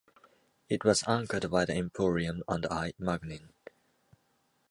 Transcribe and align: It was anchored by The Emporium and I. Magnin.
It 0.67 0.83
was 0.83 1.03
anchored 1.07 1.51
by 1.51 1.65
The 1.65 1.75
Emporium 1.75 2.41
and 2.47 2.65
I. 2.65 2.93
Magnin. 2.97 3.49